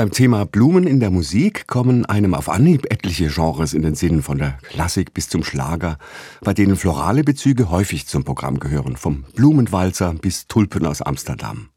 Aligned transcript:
Beim 0.00 0.12
Thema 0.12 0.46
Blumen 0.46 0.86
in 0.86 0.98
der 0.98 1.10
Musik 1.10 1.66
kommen 1.66 2.06
einem 2.06 2.32
auf 2.32 2.48
Anhieb 2.48 2.90
etliche 2.90 3.28
Genres 3.28 3.74
in 3.74 3.82
den 3.82 3.94
Sinn, 3.94 4.22
von 4.22 4.38
der 4.38 4.56
Klassik 4.62 5.12
bis 5.12 5.28
zum 5.28 5.44
Schlager, 5.44 5.98
bei 6.40 6.54
denen 6.54 6.76
florale 6.76 7.22
Bezüge 7.22 7.68
häufig 7.68 8.06
zum 8.06 8.24
Programm 8.24 8.60
gehören, 8.60 8.96
vom 8.96 9.24
Blumenwalzer 9.34 10.14
bis 10.14 10.46
Tulpen 10.46 10.86
aus 10.86 11.02
Amsterdam. 11.02 11.68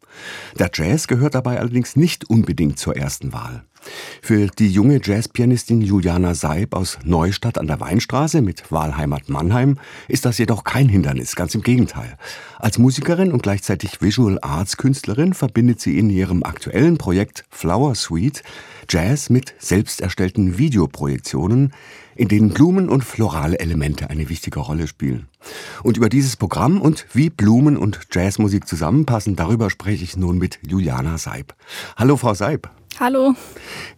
Der 0.57 0.71
Jazz 0.73 1.07
gehört 1.07 1.35
dabei 1.35 1.59
allerdings 1.59 1.97
nicht 1.97 2.29
unbedingt 2.29 2.79
zur 2.79 2.95
ersten 2.95 3.33
Wahl. 3.33 3.65
Für 4.21 4.47
die 4.47 4.69
junge 4.69 4.99
Jazzpianistin 5.03 5.81
Juliana 5.81 6.35
Seib 6.35 6.75
aus 6.75 6.99
Neustadt 7.03 7.57
an 7.57 7.67
der 7.67 7.79
Weinstraße 7.79 8.41
mit 8.41 8.71
Wahlheimat 8.71 9.29
Mannheim 9.29 9.77
ist 10.07 10.25
das 10.25 10.37
jedoch 10.37 10.63
kein 10.63 10.89
Hindernis, 10.89 11.35
ganz 11.35 11.55
im 11.55 11.61
Gegenteil. 11.61 12.17
Als 12.59 12.77
Musikerin 12.77 13.31
und 13.31 13.43
gleichzeitig 13.43 14.01
Visual 14.01 14.39
Arts 14.41 14.77
Künstlerin 14.77 15.33
verbindet 15.33 15.81
sie 15.81 15.97
in 15.97 16.09
ihrem 16.09 16.43
aktuellen 16.43 16.97
Projekt 16.97 17.45
Flower 17.49 17.95
Suite 17.95 18.43
Jazz 18.89 19.29
mit 19.29 19.53
selbst 19.59 20.01
erstellten 20.01 20.57
Videoprojektionen, 20.57 21.73
in 22.15 22.27
denen 22.27 22.49
Blumen 22.49 22.89
und 22.89 23.03
florale 23.03 23.59
Elemente 23.59 24.09
eine 24.09 24.29
wichtige 24.29 24.59
Rolle 24.59 24.87
spielen. 24.87 25.27
Und 25.83 25.97
über 25.97 26.09
dieses 26.09 26.37
Programm 26.37 26.81
und 26.81 27.05
wie 27.13 27.29
Blumen 27.29 27.77
und 27.77 27.99
Jazzmusik 28.11 28.67
zusammenpassen, 28.67 29.35
darüber 29.35 29.69
spreche 29.69 30.03
ich 30.03 30.15
nun 30.15 30.37
mit 30.37 30.59
Juliana 30.61 31.17
Seib. 31.17 31.55
Hallo, 31.95 32.17
Frau 32.17 32.33
Seib. 32.33 32.69
Hallo. 32.99 33.35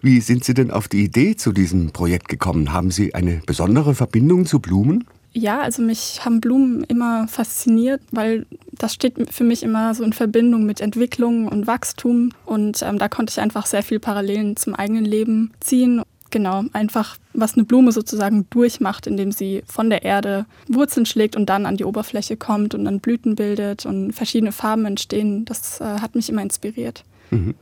Wie 0.01 0.21
sind 0.21 0.43
Sie 0.45 0.53
denn 0.53 0.71
auf 0.71 0.87
die 0.87 1.03
Idee 1.03 1.35
zu 1.35 1.51
diesem 1.51 1.91
Projekt 1.91 2.29
gekommen? 2.29 2.71
Haben 2.71 2.91
Sie 2.91 3.13
eine 3.13 3.41
besondere 3.45 3.93
Verbindung 3.93 4.45
zu 4.45 4.59
Blumen? 4.59 5.05
Ja, 5.33 5.59
also 5.59 5.81
mich 5.81 6.23
haben 6.23 6.39
Blumen 6.39 6.85
immer 6.85 7.27
fasziniert, 7.27 8.01
weil 8.11 8.45
das 8.71 8.93
steht 8.93 9.15
für 9.33 9.43
mich 9.43 9.63
immer 9.63 9.93
so 9.93 10.03
in 10.03 10.13
Verbindung 10.13 10.65
mit 10.65 10.79
Entwicklung 10.79 11.49
und 11.49 11.67
Wachstum. 11.67 12.31
Und 12.45 12.81
ähm, 12.83 12.99
da 12.99 13.09
konnte 13.09 13.31
ich 13.31 13.41
einfach 13.41 13.65
sehr 13.65 13.83
viel 13.83 13.99
Parallelen 13.99 14.55
zum 14.55 14.75
eigenen 14.75 15.03
Leben 15.03 15.51
ziehen. 15.59 16.01
Genau, 16.31 16.63
einfach 16.71 17.17
was 17.33 17.55
eine 17.55 17.65
Blume 17.65 17.91
sozusagen 17.91 18.47
durchmacht, 18.49 19.07
indem 19.07 19.33
sie 19.33 19.63
von 19.67 19.89
der 19.89 20.03
Erde 20.03 20.45
Wurzeln 20.69 21.05
schlägt 21.05 21.35
und 21.35 21.47
dann 21.47 21.65
an 21.65 21.75
die 21.75 21.85
Oberfläche 21.85 22.37
kommt 22.37 22.73
und 22.73 22.85
dann 22.85 23.01
Blüten 23.01 23.35
bildet 23.35 23.85
und 23.85 24.13
verschiedene 24.13 24.53
Farben 24.53 24.85
entstehen. 24.85 25.43
Das 25.43 25.81
äh, 25.81 25.83
hat 25.83 26.15
mich 26.15 26.29
immer 26.29 26.41
inspiriert. 26.41 27.03
Mhm. 27.31 27.55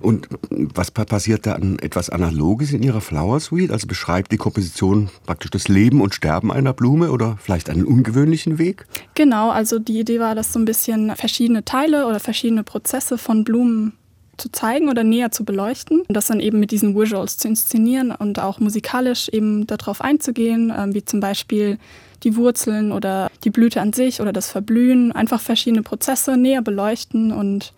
Und 0.00 0.28
was 0.50 0.90
passiert 0.90 1.46
da 1.46 1.54
an 1.54 1.78
etwas 1.78 2.10
Analoges 2.10 2.72
in 2.72 2.82
Ihrer 2.82 3.00
Flower 3.00 3.40
Suite? 3.40 3.70
Also 3.70 3.86
beschreibt 3.86 4.32
die 4.32 4.36
Komposition 4.36 5.10
praktisch 5.26 5.50
das 5.50 5.68
Leben 5.68 6.00
und 6.00 6.14
Sterben 6.14 6.52
einer 6.52 6.72
Blume 6.72 7.10
oder 7.10 7.36
vielleicht 7.40 7.70
einen 7.70 7.84
ungewöhnlichen 7.84 8.58
Weg? 8.58 8.86
Genau, 9.14 9.50
also 9.50 9.78
die 9.78 10.00
Idee 10.00 10.20
war, 10.20 10.34
dass 10.34 10.52
so 10.52 10.58
ein 10.58 10.64
bisschen 10.64 11.14
verschiedene 11.16 11.64
Teile 11.64 12.06
oder 12.06 12.20
verschiedene 12.20 12.62
Prozesse 12.62 13.18
von 13.18 13.44
Blumen 13.44 13.92
zu 14.38 14.50
zeigen 14.50 14.88
oder 14.88 15.04
näher 15.04 15.30
zu 15.30 15.44
beleuchten 15.44 16.00
und 16.00 16.14
das 16.14 16.26
dann 16.26 16.40
eben 16.40 16.58
mit 16.58 16.70
diesen 16.70 16.96
Visuals 16.96 17.36
zu 17.36 17.48
inszenieren 17.48 18.10
und 18.10 18.38
auch 18.38 18.60
musikalisch 18.60 19.28
eben 19.28 19.66
darauf 19.66 20.00
einzugehen, 20.00 20.72
ähm, 20.76 20.94
wie 20.94 21.04
zum 21.04 21.20
Beispiel 21.20 21.78
die 22.24 22.36
Wurzeln 22.36 22.92
oder 22.92 23.30
die 23.44 23.50
Blüte 23.50 23.80
an 23.80 23.92
sich 23.92 24.20
oder 24.20 24.32
das 24.32 24.50
Verblühen, 24.50 25.12
einfach 25.12 25.40
verschiedene 25.40 25.82
Prozesse 25.82 26.36
näher 26.36 26.62
beleuchten 26.62 27.32
und 27.32 27.72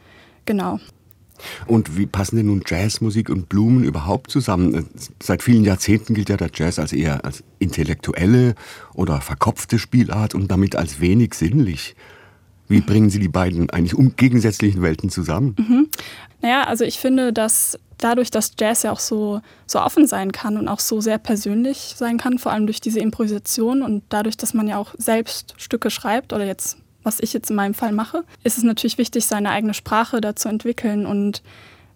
genau. 0.45 0.81
Und 1.67 1.97
wie 1.97 2.07
passen 2.07 2.37
denn 2.37 2.47
nun 2.47 2.63
Jazzmusik 2.67 3.29
und 3.29 3.49
Blumen 3.49 3.85
überhaupt 3.85 4.31
zusammen? 4.31 4.89
Seit 5.23 5.43
vielen 5.43 5.65
Jahrzehnten 5.65 6.15
gilt 6.15 6.29
ja 6.29 6.37
der 6.37 6.51
Jazz 6.55 6.79
als 6.79 6.93
eher 6.93 7.25
als 7.25 7.43
intellektuelle 7.59 8.55
oder 8.95 9.21
verkopfte 9.21 9.79
Spielart 9.79 10.35
und 10.35 10.51
damit 10.51 10.77
als 10.77 11.01
wenig 11.01 11.35
sinnlich. 11.35 11.97
Wie 12.69 12.81
bringen 12.81 13.11
Sie 13.11 13.19
die 13.19 13.29
beiden 13.29 13.69
eigentlich 13.71 13.95
um 13.95 14.17
gegensätzlichen 14.17 14.81
Welten 14.81 15.11
zusammen? 15.11 15.55
Mhm. 15.59 15.89
Naja, 16.41 16.65
also 16.65 16.85
ich 16.85 16.99
finde, 16.99 17.33
dass 17.33 17.79
dadurch, 17.99 18.31
dass 18.31 18.53
Jazz 18.59 18.83
ja 18.83 18.93
auch 18.93 19.01
so, 19.01 19.41
so 19.67 19.81
offen 19.81 20.07
sein 20.07 20.33
kann 20.33 20.57
und 20.57 20.69
auch 20.69 20.81
so 20.81 21.01
sehr 21.01 21.19
persönlich 21.19 21.95
sein 21.97 22.19
kann, 22.19 22.39
vor 22.39 22.53
allem 22.53 22.67
durch 22.67 22.81
diese 22.81 23.01
Improvisation 23.01 23.83
und 23.83 24.03
dadurch, 24.09 24.37
dass 24.37 24.55
man 24.55 24.67
ja 24.67 24.79
auch 24.79 24.95
selbst 24.99 25.55
Stücke 25.57 25.91
schreibt 25.91 26.33
oder 26.33 26.45
jetzt 26.45 26.79
was 27.05 27.21
ich 27.21 27.33
jetzt 27.33 27.51
in 27.51 27.57
meinem 27.57 27.75
Fall 27.75 27.93
mache, 27.93 28.25
ist 28.43 28.59
es 28.59 28.65
natürlich 28.65 28.99
wichtig, 28.99 29.27
seine 29.27 29.51
eigene 29.51 29.75
Sprache 29.75 30.21
da 30.21 30.35
zu 30.35 30.49
entwickeln. 30.49 31.07
Und 31.07 31.43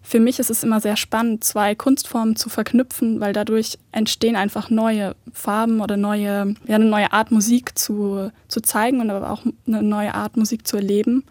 für 0.01 0.19
mich 0.19 0.39
ist 0.39 0.49
es 0.49 0.63
immer 0.63 0.79
sehr 0.79 0.95
spannend, 0.95 1.43
zwei 1.43 1.75
Kunstformen 1.75 2.35
zu 2.35 2.49
verknüpfen, 2.49 3.19
weil 3.19 3.33
dadurch 3.33 3.77
entstehen 3.91 4.35
einfach 4.35 4.69
neue 4.69 5.15
Farben 5.33 5.81
oder 5.81 5.97
neue, 5.97 6.55
ja, 6.67 6.75
eine 6.75 6.85
neue 6.85 7.11
Art 7.11 7.31
Musik 7.31 7.77
zu, 7.77 8.31
zu 8.47 8.61
zeigen 8.61 9.01
und 9.01 9.09
aber 9.09 9.29
auch 9.31 9.43
eine 9.67 9.83
neue 9.83 10.13
Art 10.13 10.37
Musik 10.37 10.65
zu 10.65 10.77
erleben. 10.77 11.25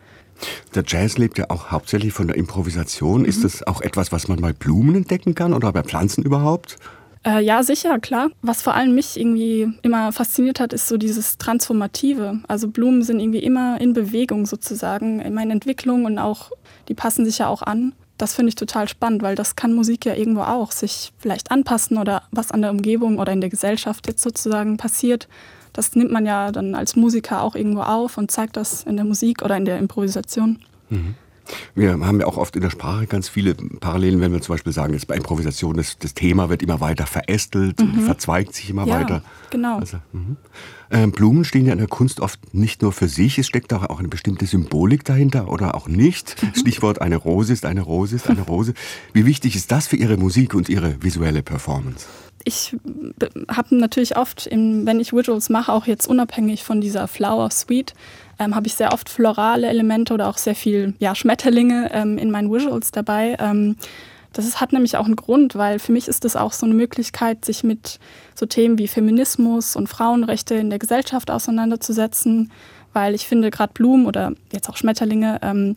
Der 0.74 0.84
Jazz 0.86 1.18
lebt 1.18 1.38
ja 1.38 1.46
auch 1.48 1.70
hauptsächlich 1.70 2.12
von 2.12 2.28
der 2.28 2.36
Improvisation. 2.36 3.22
Mhm. 3.22 3.26
Ist 3.26 3.44
das 3.44 3.66
auch 3.66 3.80
etwas, 3.80 4.12
was 4.12 4.28
man 4.28 4.40
bei 4.40 4.52
Blumen 4.52 4.94
entdecken 4.94 5.34
kann 5.34 5.52
oder 5.52 5.72
bei 5.72 5.82
Pflanzen 5.82 6.22
überhaupt? 6.22 6.76
Äh, 7.24 7.42
ja, 7.44 7.62
sicher, 7.62 7.98
klar. 7.98 8.30
Was 8.42 8.62
vor 8.62 8.74
allem 8.74 8.94
mich 8.94 9.18
irgendwie 9.18 9.72
immer 9.82 10.12
fasziniert 10.12 10.60
hat, 10.60 10.72
ist 10.72 10.88
so 10.88 10.96
dieses 10.96 11.38
Transformative. 11.38 12.40
Also 12.46 12.68
Blumen 12.68 13.02
sind 13.02 13.20
irgendwie 13.20 13.42
immer 13.42 13.80
in 13.80 13.92
Bewegung 13.92 14.46
sozusagen, 14.46 15.20
in 15.20 15.34
meiner 15.34 15.52
Entwicklung 15.52 16.04
und 16.04 16.18
auch, 16.18 16.50
die 16.88 16.94
passen 16.94 17.24
sich 17.24 17.38
ja 17.38 17.48
auch 17.48 17.62
an. 17.62 17.92
Das 18.18 18.34
finde 18.34 18.48
ich 18.48 18.56
total 18.56 18.88
spannend, 18.88 19.22
weil 19.22 19.36
das 19.36 19.54
kann 19.54 19.72
Musik 19.72 20.04
ja 20.04 20.14
irgendwo 20.14 20.42
auch 20.42 20.72
sich 20.72 21.12
vielleicht 21.18 21.50
anpassen 21.50 21.98
oder 21.98 22.22
was 22.32 22.50
an 22.50 22.62
der 22.62 22.70
Umgebung 22.72 23.18
oder 23.18 23.32
in 23.32 23.40
der 23.40 23.50
Gesellschaft 23.50 24.08
jetzt 24.08 24.22
sozusagen 24.22 24.76
passiert. 24.76 25.28
Das 25.72 25.94
nimmt 25.94 26.10
man 26.10 26.26
ja 26.26 26.50
dann 26.50 26.74
als 26.74 26.96
Musiker 26.96 27.42
auch 27.42 27.54
irgendwo 27.54 27.82
auf 27.82 28.18
und 28.18 28.30
zeigt 28.32 28.56
das 28.56 28.82
in 28.82 28.96
der 28.96 29.04
Musik 29.04 29.42
oder 29.42 29.56
in 29.56 29.64
der 29.64 29.78
Improvisation. 29.78 30.58
Mhm. 30.90 31.14
Wir 31.74 31.92
haben 31.92 32.20
ja 32.20 32.26
auch 32.26 32.36
oft 32.36 32.56
in 32.56 32.62
der 32.62 32.70
Sprache 32.70 33.06
ganz 33.06 33.28
viele 33.28 33.54
Parallelen, 33.54 34.20
wenn 34.20 34.32
wir 34.32 34.40
zum 34.40 34.54
Beispiel 34.54 34.72
sagen, 34.72 34.92
jetzt 34.92 35.06
bei 35.06 35.16
Improvisation, 35.16 35.76
das, 35.76 35.98
das 35.98 36.14
Thema 36.14 36.48
wird 36.48 36.62
immer 36.62 36.80
weiter 36.80 37.06
verästelt, 37.06 37.80
mhm. 37.80 38.02
verzweigt 38.02 38.54
sich 38.54 38.70
immer 38.70 38.86
ja, 38.86 39.00
weiter. 39.00 39.22
Genau. 39.50 39.78
Also, 39.78 39.98
ähm, 40.90 41.12
Blumen 41.12 41.44
stehen 41.44 41.66
ja 41.66 41.72
in 41.72 41.78
der 41.78 41.88
Kunst 41.88 42.20
oft 42.20 42.54
nicht 42.54 42.82
nur 42.82 42.92
für 42.92 43.08
sich, 43.08 43.38
es 43.38 43.46
steckt 43.46 43.72
auch 43.72 43.98
eine 43.98 44.08
bestimmte 44.08 44.46
Symbolik 44.46 45.04
dahinter 45.04 45.48
oder 45.48 45.74
auch 45.74 45.88
nicht. 45.88 46.42
Mhm. 46.42 46.58
Stichwort 46.58 47.00
eine 47.00 47.16
Rose 47.16 47.52
ist 47.52 47.66
eine 47.66 47.82
Rose 47.82 48.16
ist 48.16 48.28
eine 48.28 48.42
Rose. 48.42 48.74
Wie 49.12 49.26
wichtig 49.26 49.56
ist 49.56 49.70
das 49.70 49.86
für 49.86 49.96
Ihre 49.96 50.16
Musik 50.16 50.54
und 50.54 50.68
Ihre 50.68 51.02
visuelle 51.02 51.42
Performance? 51.42 52.06
ich 52.48 52.76
habe 53.48 53.76
natürlich 53.76 54.16
oft, 54.16 54.48
wenn 54.50 55.00
ich 55.00 55.12
Visuals 55.12 55.50
mache, 55.50 55.72
auch 55.72 55.86
jetzt 55.86 56.06
unabhängig 56.06 56.64
von 56.64 56.80
dieser 56.80 57.06
Flower 57.06 57.50
Suite, 57.50 57.94
ähm, 58.38 58.54
habe 58.54 58.66
ich 58.66 58.74
sehr 58.74 58.92
oft 58.92 59.08
florale 59.08 59.68
Elemente 59.68 60.14
oder 60.14 60.28
auch 60.28 60.38
sehr 60.38 60.54
viel 60.54 60.94
ja, 60.98 61.14
Schmetterlinge 61.14 61.90
ähm, 61.92 62.18
in 62.18 62.30
meinen 62.30 62.52
Visuals 62.52 62.90
dabei. 62.90 63.36
Ähm, 63.40 63.76
das 64.32 64.46
ist, 64.46 64.60
hat 64.60 64.72
nämlich 64.72 64.96
auch 64.96 65.06
einen 65.06 65.16
Grund, 65.16 65.56
weil 65.56 65.78
für 65.78 65.92
mich 65.92 66.06
ist 66.06 66.24
das 66.24 66.36
auch 66.36 66.52
so 66.52 66.66
eine 66.66 66.74
Möglichkeit, 66.74 67.44
sich 67.44 67.64
mit 67.64 67.98
so 68.34 68.46
Themen 68.46 68.78
wie 68.78 68.88
Feminismus 68.88 69.74
und 69.74 69.88
Frauenrechte 69.88 70.54
in 70.54 70.70
der 70.70 70.78
Gesellschaft 70.78 71.30
auseinanderzusetzen, 71.30 72.52
weil 72.92 73.14
ich 73.14 73.26
finde, 73.26 73.50
gerade 73.50 73.72
Blumen 73.72 74.06
oder 74.06 74.32
jetzt 74.52 74.68
auch 74.68 74.76
Schmetterlinge 74.76 75.38
ähm, 75.42 75.76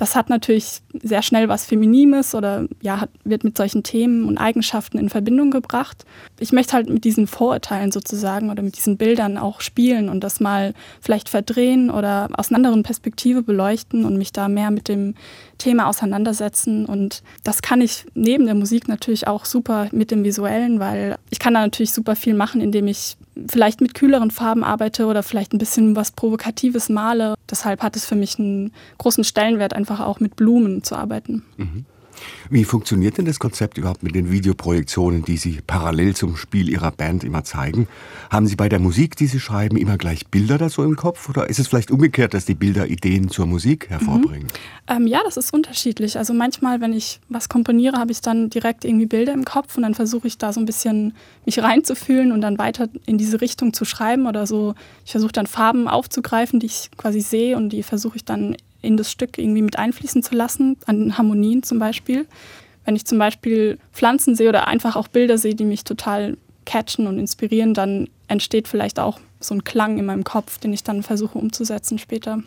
das 0.00 0.16
hat 0.16 0.30
natürlich 0.30 0.80
sehr 1.02 1.20
schnell 1.20 1.50
was 1.50 1.66
Feminines 1.66 2.34
oder 2.34 2.66
ja, 2.80 3.02
hat, 3.02 3.10
wird 3.24 3.44
mit 3.44 3.58
solchen 3.58 3.82
Themen 3.82 4.24
und 4.24 4.38
Eigenschaften 4.38 4.96
in 4.96 5.10
Verbindung 5.10 5.50
gebracht. 5.50 6.06
Ich 6.38 6.52
möchte 6.52 6.72
halt 6.72 6.88
mit 6.88 7.04
diesen 7.04 7.26
Vorurteilen 7.26 7.92
sozusagen 7.92 8.48
oder 8.48 8.62
mit 8.62 8.78
diesen 8.78 8.96
Bildern 8.96 9.36
auch 9.36 9.60
spielen 9.60 10.08
und 10.08 10.24
das 10.24 10.40
mal 10.40 10.72
vielleicht 11.02 11.28
verdrehen 11.28 11.90
oder 11.90 12.30
aus 12.32 12.48
einer 12.48 12.56
anderen 12.56 12.82
Perspektive 12.82 13.42
beleuchten 13.42 14.06
und 14.06 14.16
mich 14.16 14.32
da 14.32 14.48
mehr 14.48 14.70
mit 14.70 14.88
dem 14.88 15.16
Thema 15.58 15.86
auseinandersetzen. 15.86 16.86
Und 16.86 17.22
das 17.44 17.60
kann 17.60 17.82
ich 17.82 18.06
neben 18.14 18.46
der 18.46 18.54
Musik 18.54 18.88
natürlich 18.88 19.26
auch 19.26 19.44
super 19.44 19.88
mit 19.92 20.10
dem 20.10 20.24
Visuellen, 20.24 20.80
weil 20.80 21.18
ich 21.28 21.38
kann 21.38 21.52
da 21.52 21.60
natürlich 21.60 21.92
super 21.92 22.16
viel 22.16 22.32
machen, 22.32 22.62
indem 22.62 22.86
ich 22.86 23.18
vielleicht 23.48 23.80
mit 23.80 23.94
kühleren 23.94 24.30
Farben 24.30 24.64
arbeite 24.64 25.06
oder 25.06 25.22
vielleicht 25.22 25.52
ein 25.52 25.58
bisschen 25.58 25.96
was 25.96 26.12
Provokatives 26.12 26.88
male. 26.88 27.34
Deshalb 27.50 27.82
hat 27.82 27.96
es 27.96 28.04
für 28.04 28.16
mich 28.16 28.38
einen 28.38 28.72
großen 28.98 29.24
Stellenwert, 29.24 29.74
einfach 29.74 30.00
auch 30.00 30.20
mit 30.20 30.36
Blumen 30.36 30.82
zu 30.82 30.96
arbeiten. 30.96 31.44
Mhm. 31.56 31.84
Wie 32.50 32.64
funktioniert 32.64 33.18
denn 33.18 33.24
das 33.24 33.38
Konzept 33.38 33.78
überhaupt 33.78 34.02
mit 34.02 34.14
den 34.14 34.30
Videoprojektionen, 34.30 35.24
die 35.24 35.36
Sie 35.36 35.60
parallel 35.66 36.14
zum 36.16 36.36
Spiel 36.36 36.68
Ihrer 36.68 36.90
Band 36.90 37.24
immer 37.24 37.44
zeigen? 37.44 37.88
Haben 38.30 38.46
Sie 38.46 38.56
bei 38.56 38.68
der 38.68 38.78
Musik, 38.78 39.16
die 39.16 39.26
Sie 39.26 39.40
schreiben, 39.40 39.76
immer 39.76 39.96
gleich 39.96 40.26
Bilder 40.26 40.58
dazu 40.58 40.82
im 40.82 40.96
Kopf? 40.96 41.28
Oder 41.28 41.48
ist 41.48 41.58
es 41.58 41.68
vielleicht 41.68 41.90
umgekehrt, 41.90 42.34
dass 42.34 42.44
die 42.44 42.54
Bilder 42.54 42.88
Ideen 42.88 43.28
zur 43.28 43.46
Musik 43.46 43.88
hervorbringen? 43.90 44.48
Mhm. 44.88 44.96
Ähm, 44.96 45.06
ja, 45.06 45.20
das 45.24 45.36
ist 45.36 45.52
unterschiedlich. 45.52 46.18
Also 46.18 46.34
manchmal, 46.34 46.80
wenn 46.80 46.92
ich 46.92 47.20
was 47.28 47.48
komponiere, 47.48 47.96
habe 47.96 48.12
ich 48.12 48.20
dann 48.20 48.50
direkt 48.50 48.84
irgendwie 48.84 49.06
Bilder 49.06 49.32
im 49.32 49.44
Kopf 49.44 49.76
und 49.76 49.82
dann 49.82 49.94
versuche 49.94 50.26
ich 50.26 50.38
da 50.38 50.52
so 50.52 50.60
ein 50.60 50.66
bisschen 50.66 51.14
mich 51.44 51.62
reinzufühlen 51.62 52.32
und 52.32 52.40
dann 52.40 52.58
weiter 52.58 52.88
in 53.06 53.18
diese 53.18 53.40
Richtung 53.40 53.72
zu 53.72 53.84
schreiben 53.84 54.26
oder 54.26 54.46
so. 54.46 54.74
Ich 55.04 55.12
versuche 55.12 55.32
dann 55.32 55.46
Farben 55.46 55.88
aufzugreifen, 55.88 56.60
die 56.60 56.66
ich 56.66 56.90
quasi 56.96 57.20
sehe 57.20 57.56
und 57.56 57.70
die 57.70 57.82
versuche 57.82 58.16
ich 58.16 58.24
dann 58.24 58.56
in 58.82 58.96
das 58.96 59.10
Stück 59.10 59.38
irgendwie 59.38 59.62
mit 59.62 59.78
einfließen 59.78 60.22
zu 60.22 60.34
lassen, 60.34 60.76
an 60.86 61.16
Harmonien 61.16 61.62
zum 61.62 61.78
Beispiel. 61.78 62.26
Wenn 62.84 62.96
ich 62.96 63.04
zum 63.04 63.18
Beispiel 63.18 63.78
Pflanzen 63.92 64.34
sehe 64.34 64.48
oder 64.48 64.66
einfach 64.66 64.96
auch 64.96 65.08
Bilder 65.08 65.38
sehe, 65.38 65.54
die 65.54 65.64
mich 65.64 65.84
total 65.84 66.36
catchen 66.64 67.06
und 67.06 67.18
inspirieren, 67.18 67.74
dann 67.74 68.08
entsteht 68.28 68.68
vielleicht 68.68 68.98
auch 68.98 69.20
so 69.40 69.54
ein 69.54 69.64
Klang 69.64 69.98
in 69.98 70.06
meinem 70.06 70.24
Kopf, 70.24 70.58
den 70.58 70.72
ich 70.72 70.84
dann 70.84 71.02
versuche 71.02 71.38
umzusetzen 71.38 71.98
später. 71.98 72.42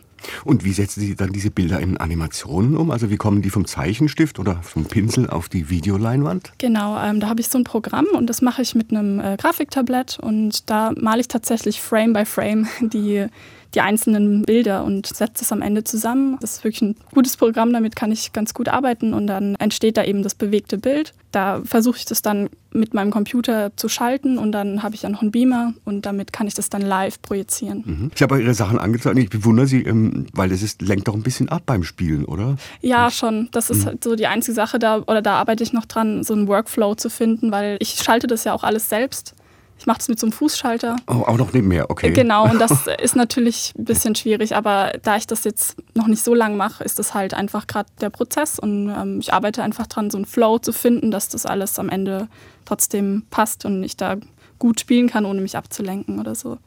Und 0.45 0.63
wie 0.63 0.73
setzen 0.73 1.01
Sie 1.01 1.15
dann 1.15 1.31
diese 1.31 1.51
Bilder 1.51 1.79
in 1.79 1.97
Animationen 1.97 2.75
um? 2.75 2.91
Also 2.91 3.09
wie 3.09 3.17
kommen 3.17 3.41
die 3.41 3.49
vom 3.49 3.65
Zeichenstift 3.65 4.39
oder 4.39 4.61
vom 4.61 4.85
Pinsel 4.85 5.29
auf 5.29 5.49
die 5.49 5.69
Videoleinwand? 5.69 6.53
Genau, 6.57 6.99
ähm, 7.01 7.19
da 7.19 7.27
habe 7.27 7.41
ich 7.41 7.49
so 7.49 7.57
ein 7.57 7.63
Programm 7.63 8.05
und 8.13 8.29
das 8.29 8.41
mache 8.41 8.61
ich 8.61 8.75
mit 8.75 8.91
einem 8.91 9.19
äh, 9.19 9.37
Grafiktablett 9.37 10.19
und 10.19 10.69
da 10.69 10.91
male 10.99 11.21
ich 11.21 11.27
tatsächlich 11.27 11.81
Frame 11.81 12.13
by 12.13 12.25
Frame 12.25 12.67
die 12.81 13.27
die 13.75 13.81
einzelnen 13.81 14.43
Bilder 14.43 14.83
und 14.83 15.07
setze 15.07 15.43
es 15.43 15.51
am 15.51 15.61
Ende 15.61 15.83
zusammen. 15.83 16.37
Das 16.39 16.57
ist 16.57 16.63
wirklich 16.63 16.81
ein 16.81 16.95
gutes 17.13 17.37
Programm, 17.37 17.73
damit 17.73 17.95
kann 17.95 18.11
ich 18.11 18.33
ganz 18.33 18.53
gut 18.53 18.69
arbeiten 18.69 19.13
und 19.13 19.27
dann 19.27 19.55
entsteht 19.55 19.97
da 19.97 20.03
eben 20.03 20.23
das 20.23 20.35
bewegte 20.35 20.77
Bild. 20.77 21.13
Da 21.31 21.61
versuche 21.65 21.97
ich 21.97 22.05
das 22.05 22.21
dann 22.21 22.49
mit 22.71 22.93
meinem 22.93 23.11
Computer 23.11 23.71
zu 23.75 23.89
schalten 23.89 24.37
und 24.37 24.51
dann 24.51 24.83
habe 24.83 24.95
ich 24.95 25.03
ja 25.03 25.09
noch 25.09 25.21
einen 25.21 25.31
Beamer 25.31 25.73
und 25.85 26.05
damit 26.05 26.33
kann 26.33 26.47
ich 26.47 26.53
das 26.53 26.69
dann 26.69 26.81
live 26.81 27.21
projizieren. 27.21 27.83
Mhm. 27.85 28.11
Ich 28.15 28.21
habe 28.21 28.41
Ihre 28.41 28.53
Sachen 28.53 28.79
angezeigt. 28.79 29.17
Ich 29.17 29.29
bewundere 29.29 29.67
Sie, 29.67 29.81
ähm, 30.13 30.27
weil 30.33 30.49
das 30.49 30.61
ist, 30.61 30.81
lenkt 30.81 31.07
doch 31.07 31.13
ein 31.13 31.23
bisschen 31.23 31.49
ab 31.49 31.63
beim 31.65 31.83
Spielen, 31.83 32.25
oder? 32.25 32.55
Ja, 32.81 33.09
schon. 33.11 33.49
Das 33.51 33.69
ist 33.69 33.81
mhm. 33.81 33.85
halt 33.85 34.03
so 34.03 34.15
die 34.15 34.27
einzige 34.27 34.55
Sache 34.55 34.79
da, 34.79 34.99
oder 34.99 35.21
da 35.21 35.35
arbeite 35.35 35.63
ich 35.63 35.73
noch 35.73 35.85
dran, 35.85 36.23
so 36.23 36.33
einen 36.33 36.47
Workflow 36.47 36.95
zu 36.95 37.09
finden, 37.09 37.51
weil 37.51 37.77
ich 37.79 37.95
schalte 37.95 38.27
das 38.27 38.43
ja 38.43 38.53
auch 38.53 38.63
alles 38.63 38.89
selbst. 38.89 39.35
Ich 39.79 39.87
mache 39.87 39.97
das 39.97 40.07
mit 40.07 40.19
so 40.19 40.27
einem 40.27 40.31
Fußschalter. 40.31 40.95
Oh, 41.07 41.23
auch 41.25 41.37
noch 41.37 41.51
nicht 41.51 41.65
mehr, 41.65 41.89
okay. 41.89 42.11
Genau, 42.11 42.49
und 42.49 42.59
das 42.59 42.87
ist 43.01 43.15
natürlich 43.15 43.73
ein 43.77 43.85
bisschen 43.85 44.15
schwierig, 44.15 44.55
aber 44.55 44.93
da 45.01 45.17
ich 45.17 45.27
das 45.27 45.43
jetzt 45.43 45.75
noch 45.93 46.07
nicht 46.07 46.23
so 46.23 46.33
lange 46.33 46.55
mache, 46.55 46.83
ist 46.83 46.99
das 46.99 47.13
halt 47.13 47.33
einfach 47.33 47.67
gerade 47.67 47.89
der 47.99 48.09
Prozess 48.09 48.59
und 48.59 48.89
ähm, 48.89 49.19
ich 49.19 49.33
arbeite 49.33 49.63
einfach 49.63 49.87
dran, 49.87 50.09
so 50.09 50.17
einen 50.17 50.25
Flow 50.25 50.59
zu 50.59 50.71
finden, 50.71 51.11
dass 51.11 51.27
das 51.27 51.45
alles 51.45 51.79
am 51.79 51.89
Ende 51.89 52.27
trotzdem 52.65 53.23
passt 53.29 53.65
und 53.65 53.83
ich 53.83 53.97
da 53.97 54.15
gut 54.59 54.79
spielen 54.79 55.09
kann, 55.09 55.25
ohne 55.25 55.41
mich 55.41 55.57
abzulenken 55.57 56.19
oder 56.19 56.35
so. 56.35 56.59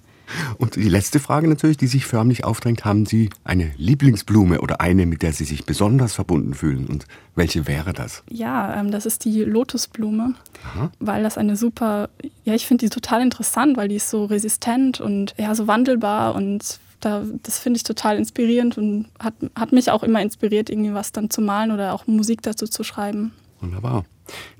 Und 0.59 0.77
die 0.77 0.89
letzte 0.89 1.21
Frage 1.21 1.49
natürlich, 1.49 1.77
die 1.77 1.87
sich 1.87 2.07
förmlich 2.07 2.45
aufdrängt, 2.45 2.85
haben 2.85 3.07
Sie 3.07 3.31
eine 3.45 3.73
Lieblingsblume 3.77 4.61
oder 4.61 4.81
eine, 4.81 5.07
mit 5.07 5.23
der 5.23 5.33
Sie 5.33 5.45
sich 5.45 5.65
besonders 5.65 6.15
verbunden 6.15 6.55
fühlen? 6.55 6.87
Und 6.87 7.07
welche 7.35 7.67
wäre 7.67 7.93
das? 7.93 8.23
Ja, 8.29 8.79
ähm, 8.81 8.91
das 8.91 9.07
ist 9.07 9.25
die 9.25 9.43
Lotusblume, 9.45 10.35
Aha. 10.65 10.91
weil 10.99 11.23
das 11.23 11.39
eine 11.39 11.57
super, 11.57 12.09
ja, 12.45 12.55
ich 12.55 12.67
finde 12.67 12.87
die 12.87 12.91
total 12.91 13.23
interessant, 13.23 13.77
weil 13.77 13.89
die 13.89 13.97
ist 13.97 14.11
so 14.11 14.25
resistent 14.25 15.01
und 15.01 15.35
ja, 15.39 15.55
so 15.55 15.67
wandelbar 15.67 16.35
und 16.35 16.81
da, 17.01 17.23
das 17.43 17.59
finde 17.59 17.77
ich 17.77 17.83
total 17.83 18.17
inspirierend 18.17 18.79
und 18.79 19.07
hat, 19.19 19.35
hat 19.55 19.73
mich 19.73 19.91
auch 19.91 20.03
immer 20.03 20.23
inspiriert, 20.23 20.71
irgendwie 20.71 20.95
was 20.95 21.13
dann 21.13 21.31
zu 21.31 21.41
malen 21.41 21.71
oder 21.71 21.93
auch 21.93 22.07
Musik 22.07 22.43
dazu 22.43 22.67
zu 22.67 22.85
schreiben. 22.85 23.33
Wunderbar. 23.61 24.05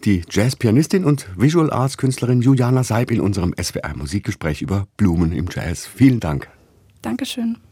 Die 0.05 0.23
Jazzpianistin 0.31 1.05
und 1.05 1.27
Visual 1.37 1.71
Arts 1.71 1.97
Künstlerin 1.97 2.43
Juliana 2.43 2.85
Seib 2.85 3.11
in 3.11 3.21
unserem 3.21 3.55
SWR 3.61 3.97
Musikgespräch 3.97 4.63
über 4.63 4.87
Blumen 4.97 5.33
im 5.33 5.47
Jazz. 5.51 5.87
Vielen 5.87 6.21
Dank. 6.21 6.49
Dankeschön. 7.03 7.59